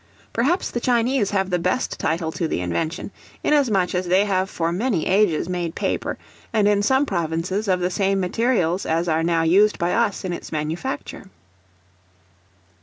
Perhaps 0.33 0.71
the 0.71 0.79
Chinese 0.79 1.29
have 1.29 1.51
the 1.51 1.59
best 1.59 1.99
title 1.99 2.31
to 2.31 2.47
the 2.47 2.59
invention, 2.59 3.11
inasmuch 3.43 3.93
as 3.93 4.07
they 4.07 4.25
have 4.25 4.49
for 4.49 4.71
many 4.71 5.05
ages 5.05 5.47
made 5.47 5.75
paper, 5.75 6.17
and 6.51 6.67
in 6.67 6.81
some 6.81 7.05
provinces 7.05 7.67
of 7.67 7.79
the 7.79 7.91
same 7.91 8.19
materials 8.19 8.83
as 8.87 9.07
are 9.07 9.21
now 9.21 9.43
used 9.43 9.77
by 9.77 9.93
us 9.93 10.25
in 10.25 10.33
its 10.33 10.51
manufacture. 10.51 11.25